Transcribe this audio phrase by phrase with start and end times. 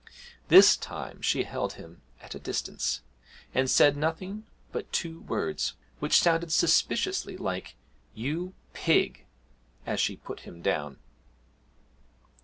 [0.47, 3.01] This time she held him at a distance,
[3.53, 7.75] and said nothing but two words, which sounded suspiciously like
[8.15, 9.25] 'You pig!'
[9.85, 10.97] as she put him down.